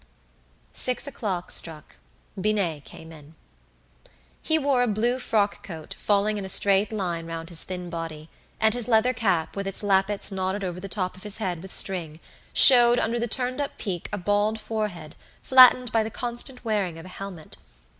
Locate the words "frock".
5.19-5.61